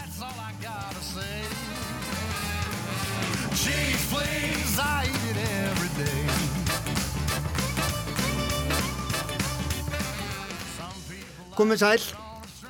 [0.00, 1.44] That's all I gotta say.
[3.60, 5.38] Cheese, please, I eat it
[5.68, 6.24] every day.
[11.52, 12.06] Komið sæl,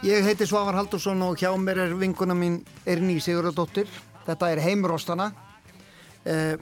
[0.03, 3.87] ég heiti Svavar Haldursson og hjá mér er vinkuna mín Erni Sigurðardóttir.
[4.27, 5.31] Þetta er heimurostana.
[6.27, 6.57] Eh,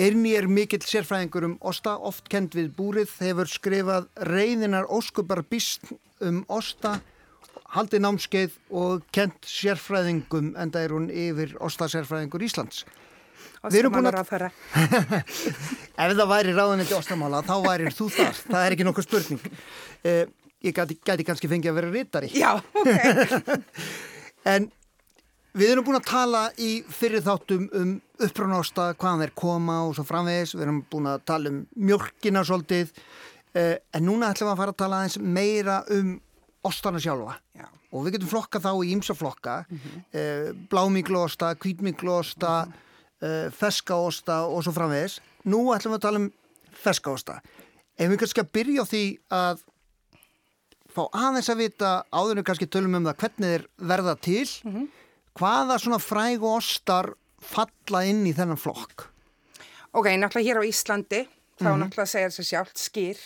[0.00, 5.92] Erni er mikill sérfræðingur um osta, oft kend við búrið, hefur skrifað reyðinar óskupar býst
[6.24, 7.02] um osta,
[7.74, 12.84] haldið námskeið og kent sérfræðingum en það er hún yfir ostasérfræðingur Íslands.
[13.58, 14.50] Búin að- að...
[15.98, 19.48] Ef það væri ráðuniti ostamála þá værir þú það, það er ekki nokkuð spurning.
[20.06, 20.24] Eh,
[20.64, 22.30] ég gæti, gæti kannski fengið að vera rittari.
[22.38, 22.88] Já, ok.
[24.48, 24.68] En
[25.58, 27.90] við erum búin að tala í fyrir þáttum um
[28.22, 30.54] uppránásta, hvaðan þeir koma og svo framvegis.
[30.56, 32.94] Við erum búin að tala um mjölkina svolítið.
[33.58, 36.14] Eh, en núna ætlum við að fara að tala aðeins meira um
[36.66, 37.38] ostana sjálfa.
[37.56, 37.66] Já.
[37.92, 39.64] Og við getum flokka þá í ýmsa flokka.
[39.68, 40.68] Mm -hmm.
[40.68, 43.50] Blámíklósta, hvítmíklósta, mm -hmm.
[43.50, 45.20] feskaosta og svo framvegis.
[45.44, 46.32] Nú ætlum við að tala um
[46.72, 47.40] feskaosta.
[47.98, 49.58] Ef við kannski að byrja á því að
[50.88, 54.48] fá aðeins að vita áðurinn kannski tölum um það hvernig þeir verða til
[55.38, 59.08] hvaða svona fræg og ostar falla inn í þennan flokk
[59.96, 61.20] Ok, náttúrulega hér á Íslandi,
[61.56, 63.20] þá náttúrulega segir þessi sjálft skýr.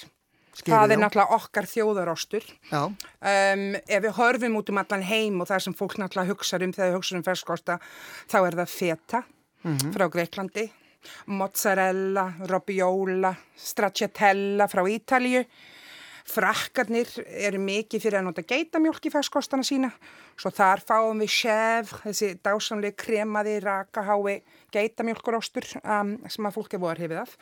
[0.53, 1.03] Skyr, það er já.
[1.03, 2.45] náttúrulega okkar þjóðarostur.
[2.71, 2.83] Já,
[3.23, 6.73] Um, ef við horfum út um allan heim og það sem fólk náttúrulega hugsa um
[6.75, 7.79] þegar við hugsa um ferskosta,
[8.29, 9.21] þá er það feta
[9.95, 10.65] frá Greiklandi,
[11.27, 15.45] mozzarella, robiola, stracciatella frá Ítalju.
[16.29, 19.91] Frakkarnir eru mikið fyrir að nota geitamjólk í ferskostana sína.
[20.39, 24.39] Svo þar fáum við chef, þessi dásamlega kremaði, rakahái,
[24.73, 27.35] geitamjólkurostur um, sem að fólk er voru hefið af.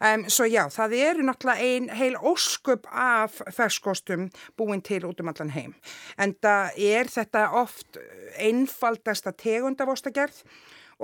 [0.00, 4.28] Um, svo já, það eru náttúrulega ein heil ósköp af ferskostum
[4.58, 5.76] búin til út um allan heim.
[6.18, 8.00] En það er þetta oft
[8.40, 10.42] einfaldasta tegund af ostagerð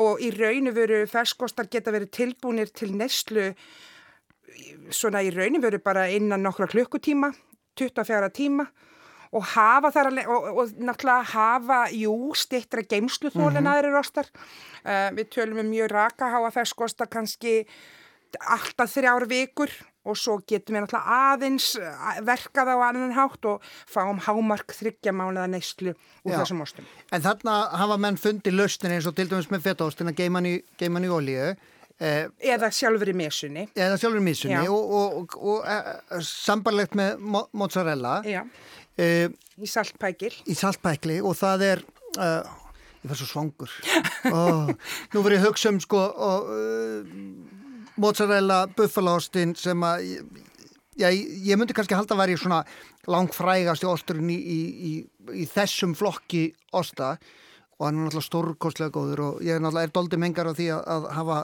[0.01, 3.51] og í raunu veru ferskostar geta verið tilbúinir til neslu
[4.95, 7.33] svona í raunin veru bara innan nokkra klukkutíma,
[7.79, 8.67] 24 tíma
[9.31, 14.27] og hafa þar alveg, og, og náttúrulega hafa, jú, stittra geimslu þól en aðri rostar.
[14.83, 17.61] Uh, við tölum um mjög raka, hafa ferskosta kannski
[18.51, 19.71] alltaf þrjár vikur
[20.09, 25.13] og svo getum við náttúrulega aðeins eh, verkað á annan hátt og fáum hámark þryggja
[25.13, 26.39] mánuða neyslu úr Já.
[26.41, 26.87] þessum ostum.
[27.13, 30.49] en þarna hafa menn fundið lausnin eins og til dæmis með fetaostin að geima hann
[30.49, 31.51] í, í olíu
[32.01, 33.67] Eða sjálfur í mesunni.
[33.77, 34.73] eða sjálfur missunni Já.
[34.73, 38.43] og, og, og, og eh, sambarlegt með mo mozzarella Já,
[38.97, 39.29] eh,
[39.61, 40.33] í saltpækil.
[40.49, 41.83] í saltpækli og það er
[42.17, 42.57] uh,
[43.03, 43.75] ég fær svo svangur
[44.33, 44.71] oh,
[45.13, 50.07] nú ég að hugsa um sko og, uh, mozzarella buffalaostin sem að
[51.01, 52.63] já, ég myndi kannski halda að vera í svona
[53.11, 54.61] langfrægasti osturinn í, í,
[54.91, 54.93] í,
[55.43, 57.17] í þessum flokki osta
[57.81, 60.67] og hann er náttúrulega stórkostlega góður og ég er náttúrulega er doldi mengar á því
[60.77, 61.39] að, að hafa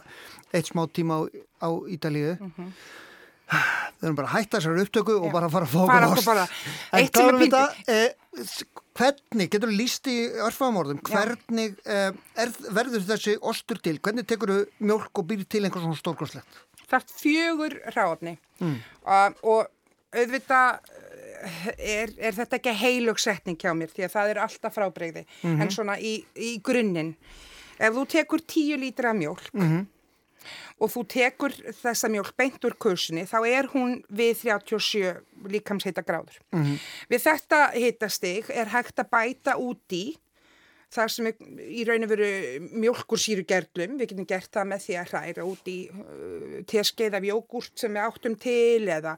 [0.57, 1.21] eitt smá tíma á,
[1.63, 2.37] á Ítalíu.
[3.47, 5.33] Við erum bara að hætta þessari upptöku og Já.
[5.37, 6.49] bara að fara að okkur bara-
[6.99, 8.11] en klárum pínu- þetta eh,
[8.97, 10.17] hvernig, getur þú líst í
[10.49, 13.99] örfamorðum, hvernig eh, er, verður þessi ostur til?
[14.01, 16.61] Hvernig tekur þú mjölk og býr til einhver svona stórkostlegt?
[16.87, 18.77] Það er fjögur ráfni mm.
[19.07, 20.79] og, og auðvitað
[21.47, 25.71] eh, er, er þetta ekki heilugsetning hjá mér því að það er alltaf frábreyði en
[25.71, 27.15] svona í, í grunninn
[27.79, 29.51] ef þú tekur tíu lítra af mjólk
[30.81, 35.15] og þú tekur þessa mjólk beint úr kursinni þá er hún við 37
[35.53, 36.39] líkamsheita gráður.
[37.09, 40.05] Við þetta hitastig er hægt að bæta út í
[40.93, 42.29] þar sem við, í raun og veru
[42.85, 47.27] mjólkursýru gerlum, við getum gert það með því að hræra út í uh, teskeið af
[47.27, 49.17] jógurt sem við áttum til eða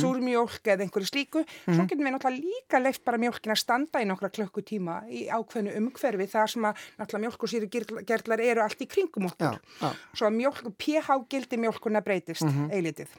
[0.00, 1.44] súrmjólk eða einhverju slíku.
[1.66, 5.76] Svo getum við náttúrulega líka leift bara mjólkin að standa í nokkra klukkutíma í ákveðnu
[5.82, 7.70] umhverfi þar sem að náttúrulega mjólkursýru
[8.08, 9.60] gerlar eru allt í kringum okkur.
[9.60, 10.04] Já, já.
[10.16, 13.18] Svo að mjólk, pH-gildi mjólkuna breytist eilitið.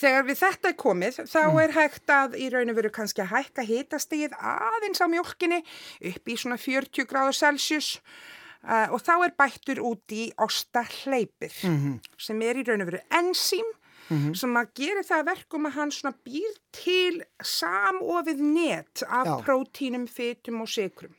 [0.00, 3.32] Þegar við þetta er komið, þá er hægt að í raun og veru kannski að
[3.34, 5.60] hækka hitastigið aðeins á mjólkinni
[6.12, 7.94] upp í svona 40 gráður Celsius
[8.66, 11.54] uh, og þá er bættur út í ostahlaupir
[12.18, 13.72] sem er í raun og veru enzím
[14.36, 19.34] sem að gera það að verkum að hann svona býr til samofið net af Já.
[19.46, 21.14] prótínum, fytum og sikrum.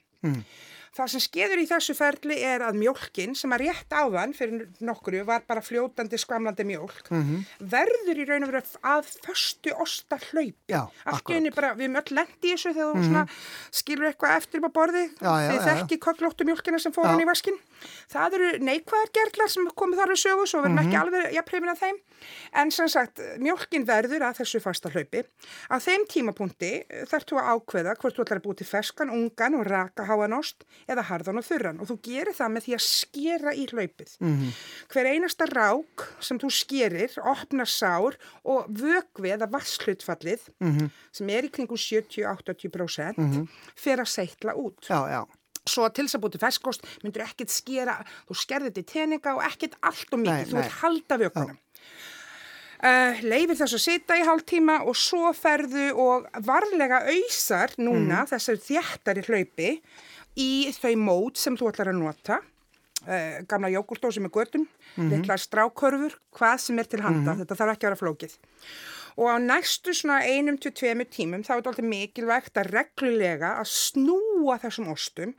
[0.95, 5.25] Það sem skeður í þessu ferli er að mjólkin sem að rétt áðan fyrir nokkru
[5.27, 7.41] var bara fljótandi skvamlandi mjólk Mhm.
[7.59, 10.55] verður í raun og veru að föstu osta hlaup.
[10.71, 11.29] Já, Allt akkurat.
[11.29, 13.25] í henni bara, við erum öll lendi í þessu þegar þú svona
[13.71, 15.03] skilur eitthvað eftir upp á borði.
[15.09, 15.19] Mhm.
[15.19, 15.59] Já, já.
[15.67, 17.59] þekki köklóttu mjólkina sem fór hann í vaskin.
[18.09, 20.87] Það eru neikvæðar gerlar sem komið þar við sögu svo við erum Mhm.
[20.87, 21.97] ekki alveg jafnreifin að þeim.
[22.53, 25.23] En sem sagt, mjólkin verður að þessu fasta hlaupi.
[25.69, 29.59] Á þeim tímapunkti þarf þú að ákveða hvort þú ætlar að búi til ferskan, ungan
[29.59, 33.53] og raka háanost eða harðan og þurran og þú gerir það með því að skera
[33.55, 34.11] í hlaupið.
[34.19, 34.51] Mhm.
[34.93, 38.15] Hver einasta rák sem þú skerir, opnar sár
[38.45, 40.91] og vögvi eða vasshlutfallið Mhm.
[41.11, 44.79] sem er í kringum 70-80% fer að seitla út.
[44.87, 45.25] Já, já.
[45.67, 49.35] Svo til þess að búið til ferskost myndur ekkert skera, þú skerði þetta í teninga
[49.35, 51.57] og ekkert allt og mikið, Nei, þú vilt halda vökunum.
[52.85, 58.29] Uh, leifir þess að sita í hálftíma og svo ferðu og varlega auðsar núna Mhm.
[58.29, 59.81] þessar þjættari hlaupi
[60.37, 62.41] í þau mót sem þú ætlar að nota.
[63.05, 64.67] Uh, gamla jógurtósi með göttum,
[64.97, 65.09] Mhm.
[65.11, 68.37] litlar strákörfur, hvað sem er til handa, þetta þarf ekki að vera flókið.
[69.17, 73.51] Og á næstu svona einum til tveimur tímum þá er þetta alltaf mikilvægt að reglulega
[73.61, 75.33] að snúa þessum ostum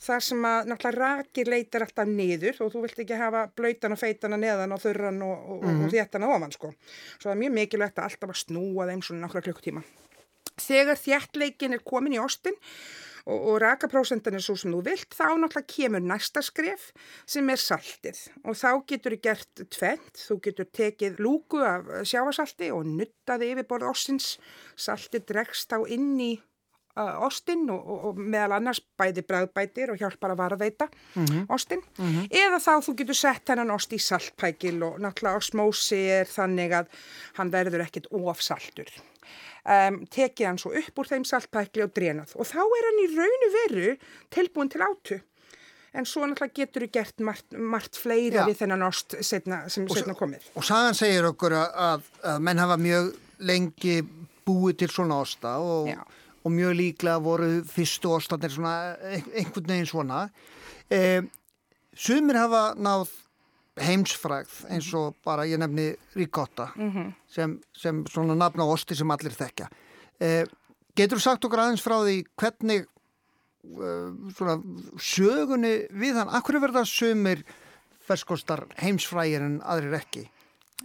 [0.00, 3.98] þar sem að náttúrulega rakir leitar alltaf niður og þú vilt ekki hafa blöytan og
[4.00, 6.74] feitana neðan og þurran og, og, og þéttana ofan sko.
[7.20, 9.84] Svo það er mjög mikilvægt að alltaf að snúa þeim svona nokkra klukkutíma.
[10.58, 12.54] Þegar þjættleikin er komin í ostin
[13.26, 16.90] og, og rakaprósentan er svo sem þú vilt, þá náttúrulega kemur næsta skref
[17.28, 18.22] sem er saltið.
[18.44, 23.90] Og þá getur þú gert tvent, þú getur tekið lúku af sjávasalti og nuttaði yfirborð
[23.90, 24.36] ostins,
[24.78, 26.32] saltið dregst þá inn í
[26.98, 30.88] uh, ostin og, og, meðal annars bæði bræðbætir og hjálpar að varðveita
[31.52, 31.82] ostin
[32.28, 36.90] eða þá þú getur sett hennan ost í saltpækil og náttúrulega osmósi er þannig að
[37.38, 38.90] hann verður ekkit ofsaltur
[39.64, 43.08] um, tekið hann svo upp úr þeim saltpækli og drenað og þá er hann í
[43.16, 43.90] raunu veru
[44.34, 45.20] tilbúin til átu
[45.90, 48.46] en svo náttúrulega getur þú gert margt, margt fleira Já.
[48.46, 52.76] við þennan ost setna, sem setna komið Og sagan segir okkur að, að, menn hafa
[52.78, 53.10] mjög
[53.42, 53.96] lengi
[54.46, 55.90] búið til svona osta og,
[56.44, 60.20] og mjög líklega voru fyrstu ostanir svona ein- einhvern veginn svona.
[60.90, 61.20] E,
[61.96, 63.10] sumir hafa náð
[63.78, 66.70] heimsfrægð eins og bara ég nefni ricotta
[67.30, 69.68] sem, sem svona nafn á osti sem allir þekkja.
[70.20, 70.44] E,
[70.96, 74.58] getur þú sagt okkur aðeins frá því hvernig uh, svona
[74.98, 77.44] sögunni við hann, akkur er verið að sumir
[78.04, 80.26] ferskostar heimsfrægir en aðrir ekki?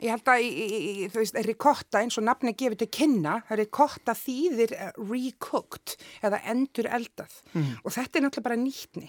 [0.03, 4.15] Ég held að, í, í, þú veist, ricotta eins og nafni gefur til kynna, ricotta
[4.19, 5.95] þýðir eh, recooked
[6.25, 9.07] eða endur eldað og þetta er náttúrulega bara nýtni.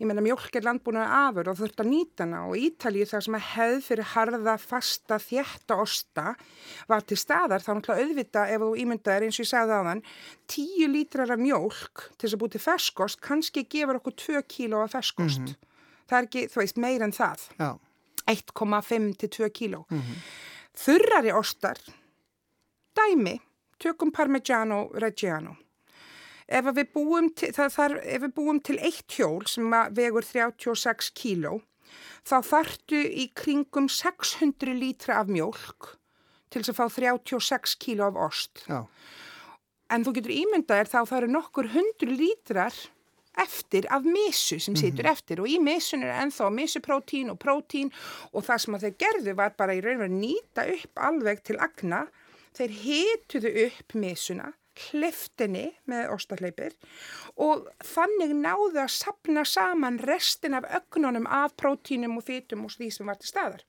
[0.00, 3.34] Ég meina mjólk er landbúnaði afur og þurft að nýta hana og Ítalíu þar sem
[3.36, 6.24] að hefð fyrir harða, fasta, þétta osta
[6.88, 10.02] var til staðar þá náttúrulega auðvita ef þú ímyndaðir eins og ég sagði þann
[10.54, 14.80] 10 lítrar af mjólk til þess að búið til ferskost kannski gefur okkur 2 kíló
[14.86, 15.52] af ferskost.
[16.08, 17.46] Það er ekki, þú veist, meir en það.
[17.60, 17.70] Já.
[18.32, 19.84] 1,5 til 2 kíló.
[20.80, 21.76] Þurrari ostar,
[22.96, 23.36] dæmi,
[23.76, 25.58] tökum Parmigiano Reggiano.
[26.50, 31.60] Ef við búum til, þarf, ef við búum til eitt hjól sem vegur 36 kíló,
[32.26, 35.94] þá þartu í kringum 600 lítra af mjólk
[36.50, 38.64] til þess að fá 36 kíló af ost.
[38.66, 38.82] Já.
[39.90, 42.74] En þú getur ímyndað þér þá það eru nokkur hundru lítrar
[43.40, 47.92] eftir af misu sem situr eftir og í misun er ennþá misuprótín og prótín
[48.34, 51.58] og það sem að þeir gerðu var bara í raun og nýta upp alveg til
[51.62, 52.04] agna.
[52.58, 56.76] Þeir hituðu upp misuna, hliftinni með ostahleipir
[57.36, 62.90] og þannig náðu að sapna saman restin af ögnunum af prótínum og fytum og því
[62.94, 63.64] sem var til staðar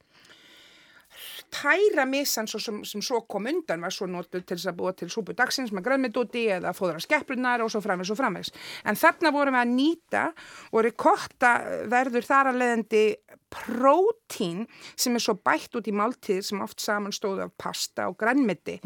[1.52, 4.94] tæra misan svo sem, sem svo kom undan var svo notuð til þess að búa
[4.96, 8.54] til súpu dagsins með grænmyndúti eða fóðra skepplunar og svo framvegs og framvegs.
[8.88, 10.24] En þarna vorum við að nýta
[10.72, 11.54] og rikotta
[11.92, 13.04] verður þar að leiðandi
[13.52, 14.64] prótín
[14.96, 18.78] sem er svo bætt út í máltíð sem oft saman stóð af pasta og grænmyndi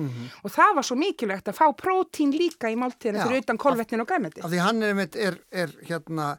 [0.42, 4.02] og það var svo mikilvægt að fá prótín líka í máltíðina Já, fyrir utan kolvetnin
[4.02, 4.42] og grænmyndi.
[4.42, 6.32] Af því hann er, er, er hérna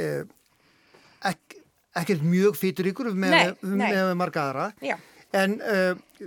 [0.00, 0.24] eh,
[1.28, 1.58] ek,
[2.00, 3.92] ekkert mjög fýturíkur með, Nei, með, nei.
[3.92, 4.70] með marga aðra.
[4.84, 4.96] Já.
[5.36, 6.26] En uh,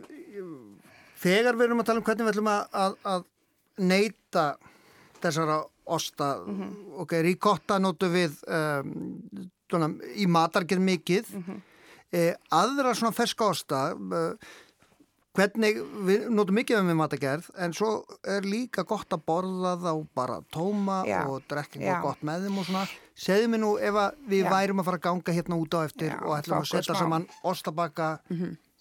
[1.20, 3.28] þegar við erum að tala um hvernig við ætlum að, að, að
[3.90, 4.46] neyta
[5.24, 6.34] þessara osta,
[7.02, 8.92] ok, ricotta notu við um,
[9.72, 11.32] svona, í matargerð mikið,
[12.14, 14.54] eh, aðra svona ferska osta, uh,
[15.38, 17.92] hvernig, við notum mikið við matargerð, en svo
[18.28, 22.00] er líka gott að borða þá bara tóma Já, og drekka já.
[22.06, 22.88] gott með þeim og svona.
[23.20, 24.00] Segðu mér nú ef
[24.30, 24.52] við Já.
[24.54, 28.14] værum að fara að ganga hérna út á eftir og ætlum að setja saman ostabakka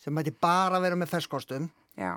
[0.02, 2.16] sem mæti bara vera með ferskostum Já.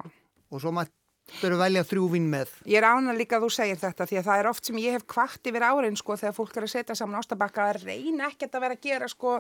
[0.52, 2.50] og svo mætti að velja þrjú vín með.
[2.68, 4.98] Ég er ána líka að þú segir þetta því að það er oft sem ég
[4.98, 8.58] hef kvart yfir árin sko þegar fólk er að setja saman ostabakka að reyna ekkert
[8.58, 9.38] að vera að gera sko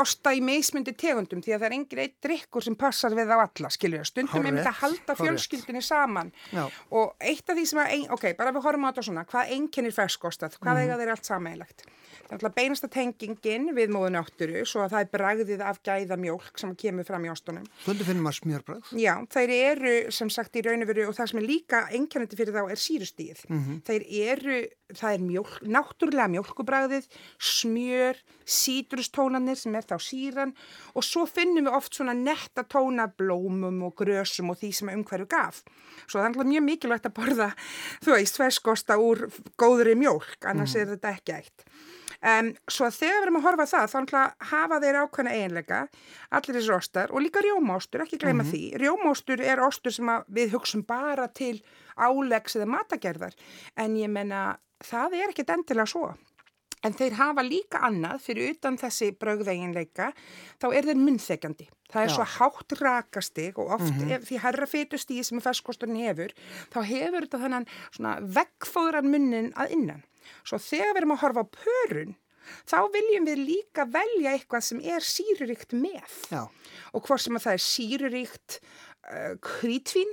[0.00, 3.38] osta í mismundi tegundum því að það er engin eitt drikkur sem passar við á
[3.42, 4.06] alla, skiljur.
[4.08, 6.64] Stundum er þetta að halda fjölskyldinni saman Já.
[6.90, 9.96] og eitt af því sem að, ok, bara við horfum á þetta svona, hvað einkennir
[9.96, 10.82] ferskostað, hvað Mhm.
[10.84, 11.84] eiga þeir allt sameigilegt?
[12.30, 16.16] Það er alltaf beinasta tengingin við móðu náttúru svo að það er bragðið af gæða
[16.18, 17.64] mjólk sem kemur fram í ostunum.
[17.82, 18.92] Stundu finnum maður smjörbröð.
[19.02, 22.36] Já, þeir eru sem sagt í raun og veru og það sem er líka einkennandi
[22.38, 23.42] fyrir þá er sírustíð.
[23.82, 24.58] Þeir eru,
[24.94, 27.08] það er mjólk, náttúrulega mjólkubræðið,
[27.40, 28.16] smjör,
[29.00, 30.54] sítrustónanir sem er þá síran
[30.94, 35.28] og svo finnum við oft svona netta tóna blómum og grösum og því sem umhverju
[35.30, 35.62] gaf.
[36.06, 37.50] Svo það er mjög mikilvægt að borða,
[38.04, 39.28] þú veist, ferskosta úr
[39.60, 41.66] góðri mjólk, annars er þetta ekki eitt.
[42.20, 45.78] Um, svo þegar við erum að horfa það, þá hafa þeir ákveðna eiginleika,
[46.36, 48.64] allir þessir ostar og líka rjómaostur, ekki gleyma því.
[48.82, 51.62] Rjómaostur er ostur sem við hugsum bara til
[51.96, 53.32] álegs eða matagerðar,
[53.80, 56.10] en ég menna það er ekkit endilega svo.
[56.86, 60.10] En þeir hafa líka annað fyrir utan þessi brögðeginleika,
[60.62, 61.66] þá er þeir munnþekjandi.
[61.90, 62.14] Það er Já.
[62.14, 66.32] svo hátt rakastig og oft ef því herra fytustíði sem festkosturinn hefur,
[66.72, 70.04] þá hefur þetta þannig svona veggfóðran munnin að innan.
[70.46, 72.14] Svo þegar við erum að horfa á pörun,
[72.68, 76.20] þá viljum við líka velja eitthvað sem er síruríkt með.
[76.32, 76.44] Já.
[76.94, 80.10] Og hvort sem að það er síruríkt uh, krítvín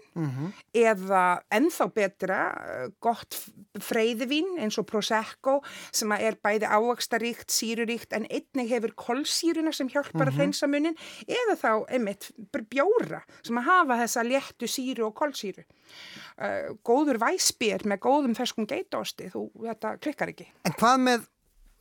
[0.78, 1.22] eða
[1.54, 3.50] ennþá betra uh, gott f-
[3.88, 5.60] freyðivín eins og Prosecco
[5.94, 11.58] sem er bæði ávaxtaríkt, síruríkt en einnig hefur kolsýruna sem hjálpar að hreinsa munin eða
[11.62, 12.30] þá einmitt
[12.72, 15.66] bjóra sem að hafa þessa léttu síru og kolsýru.
[16.38, 20.50] Uh, góður væsbér með góðum ferskum geitaosti, þú, þetta klikkar ekki.
[20.68, 21.28] En hvað með,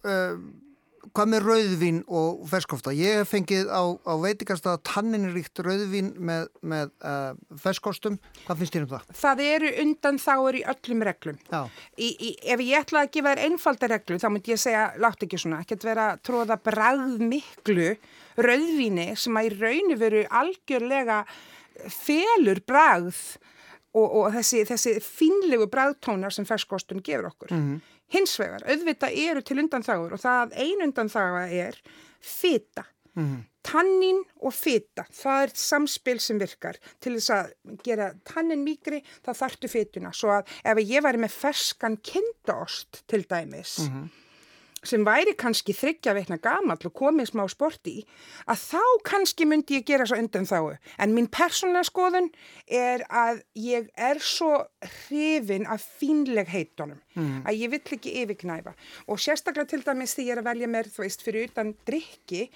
[0.06, 0.38] uh,
[1.14, 2.92] hvað með rauðvín og ferskofta?
[2.96, 7.32] Ég hef fengið á, á veitikasta tanninríkt rauðvín með, með uh,
[7.62, 8.18] ferskostum.
[8.44, 9.16] Hvað finnst þér um það?
[9.22, 11.40] Það eru undan þáur í öllum reglum.
[11.52, 11.60] Já.
[11.96, 15.26] Í, í, ef ég ætla að gefa þér einfalda reglu þá myndi ég segja, látt
[15.26, 17.90] ekki svona, ekkert vera að tróða bragð miklu
[18.36, 21.22] rauðvíni sem að í rauninu veru algjörlega
[21.92, 23.20] felur bragð
[23.96, 27.54] og, og þessi, þessi fínlegu bragðtónar sem ferskostun gefur okkur.
[28.14, 31.80] Hins vegar, auðvitað eru til undanþágur og það ein undanþága er
[32.20, 32.84] fita.
[33.66, 36.76] Tannin og fita, það er samspil sem virkar.
[37.02, 37.48] Til þess að
[37.82, 40.12] gera tannin mýkri, þá þarftu fituna.
[40.14, 43.78] Svo að ef ég væri með ferskan kindaost til dæmis,
[44.88, 48.00] sem væri kannski þryggja veikna gamall og komið smá sport í,
[48.46, 50.76] að þá kannski myndi ég gera svo undan þáu.
[51.02, 52.30] En mín persónlega skoðun
[52.66, 54.52] er að ég er svo
[54.86, 58.74] hrifin af fínleg heitunum, að ég vill ekki yfirknæfa.
[59.10, 62.46] Og sérstaklega til dæmis því ég er að velja mér, þú veist, fyrir utan drikki,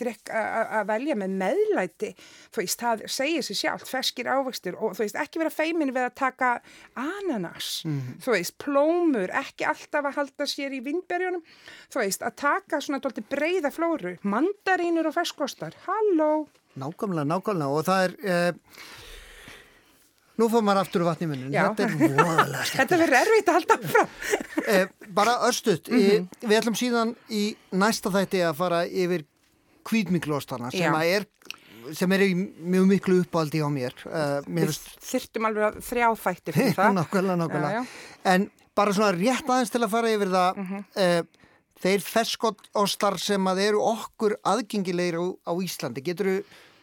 [0.00, 2.12] drikk, að velja með meðlæti,
[2.52, 6.06] þú veist, það segir sér sjálft, ferskir ávöxtur og þú veist, ekki vera feimin við
[6.06, 6.50] að taka
[6.94, 7.82] ananas,
[8.22, 11.42] þú veist, plómur, ekki alltaf að halda sér í vindberjunum,
[11.88, 16.48] þú veist, að taka svona dólti breyða flóru, mandarínur og ferskostar, halló,
[16.80, 18.90] Nákvæmlega, nákvæmlega og það er, uh,
[20.38, 21.26] nú fór maður aftur úr vatni.
[21.50, 21.64] Já.
[21.66, 22.76] Þetta er voðalega skemmt.
[22.80, 24.14] þetta verður erfitt að halda fram.
[24.70, 29.24] Eh, bara örstuðt, mm við ætlum síðan í næsta þætti að fara yfir
[29.88, 31.26] kvítmiklostana sem að er
[31.96, 36.54] sem er í mjög miklu uppáldi á mér uh, Við þyrftum alveg að þrjá þætti
[36.54, 36.92] fyrir það.
[37.00, 38.34] nákvæmlega, nákvæmlega Já, já.
[38.34, 38.46] en
[38.76, 41.20] bara svona rétt aðeins til að fara yfir það uh,
[41.80, 46.04] þeir ferskotostar sem að eru okkur aðgengilegir á, á Íslandi.
[46.04, 46.32] Getur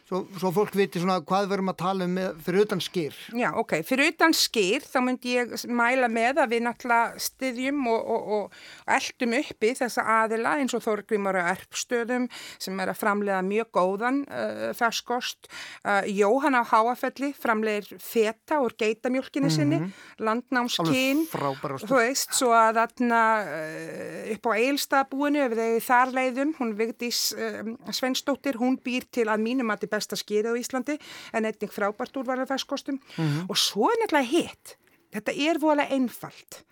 [0.08, 3.16] svo, svo fólk viti svona hvað við erum að tala um með, fyrir utan skýr
[3.36, 3.74] Já, ok.
[3.86, 8.58] Fyrir utan skýr þá myndi ég mæla með að við náttúrulega styðjum og, og, og,
[8.98, 14.22] eldum uppi þessa aðila eins og Þorgrimur og Erpstöðum sem er að framlega mjög góðan
[14.26, 15.50] uh, ferskost.
[15.84, 19.80] Uh, Jóhann á Háafelli framlegir feta úr geitamjólkinni sinni,
[20.22, 21.24] landnámskinn.
[21.24, 21.92] Alveg frábæra stöð.
[21.92, 27.22] Þú veist, svo að þarna uh, upp á Eilstabúinu, ef þeir þar leiðum, hún Vigdís
[27.36, 30.98] uh, Svensdóttir, hún býr til að mínum að besta skýrið á Íslandi
[31.34, 33.02] en einnig frábært úrvarða ferskostum
[33.48, 34.78] og svo er nefnilega hitt.
[35.14, 36.62] Þetta er voðalega einfalt.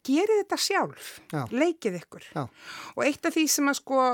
[0.00, 1.08] Gerið þetta sjálf.
[1.28, 1.42] Já.
[1.52, 2.22] leikið ykkur.
[2.32, 2.46] Já.
[2.96, 4.04] og eitt af því sem að sko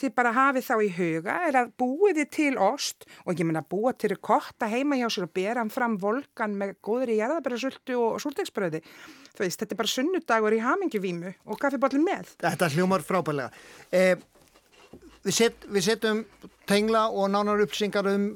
[0.00, 3.62] þið bara hafið þá í huga er að búið þið til ost og ég menna
[3.62, 8.18] búa til kotta heima hjá sér og bera hann fram volkan með góðri jarðabærasultu og
[8.24, 8.82] súrdegsbröði
[9.38, 12.34] þú veist, þetta er bara sunnudagur í hamingjuvímu og kaffibóllin með.
[12.42, 13.52] Þetta hljómar frábælega.
[13.94, 14.16] Eh,
[15.22, 16.24] við setjum
[16.68, 18.28] tengla og nánar uppsingar um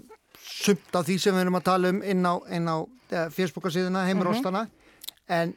[0.43, 2.77] sumt af því sem við erum að tala um inn á, inn á
[3.12, 4.67] eh, Facebookasíðuna, heimaróstana,
[5.29, 5.55] en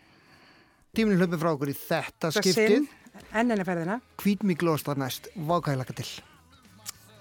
[0.96, 2.76] tíminu hlöpum frá okkur í þetta Það skiptið.
[2.76, 2.88] sinn,
[3.34, 4.00] enn enn ferðina.
[4.22, 6.10] Hvítmiklóstar næst, vákæðilaka til.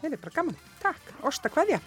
[0.03, 1.81] þetta er bara gaman, takk, osta kveðja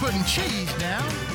[0.00, 1.25] putting cheese down.